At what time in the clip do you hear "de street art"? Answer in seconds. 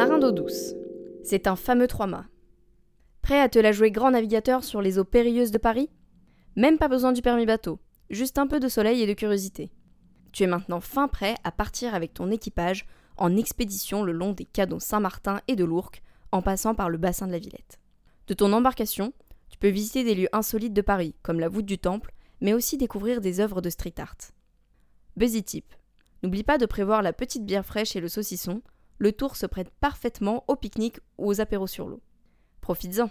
23.60-24.16